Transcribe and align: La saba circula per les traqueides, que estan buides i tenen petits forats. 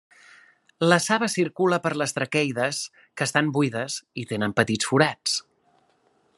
La 0.87 0.97
saba 1.07 1.27
circula 1.33 1.79
per 1.83 1.91
les 2.03 2.15
traqueides, 2.17 2.81
que 3.21 3.29
estan 3.29 3.53
buides 3.59 4.01
i 4.23 4.27
tenen 4.33 4.59
petits 4.63 4.93
forats. 4.93 5.41